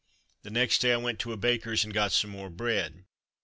The 0.41 0.49
next 0.49 0.79
day 0.81 0.93
I 0.93 0.97
went 0.97 1.19
to 1.19 1.31
a 1.31 1.37
baker's 1.37 1.83
and 1.83 1.93
got 1.93 2.11
some 2.11 2.31
more 2.31 2.49
bread. 2.49 3.05